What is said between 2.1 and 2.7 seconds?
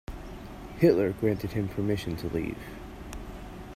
to leave.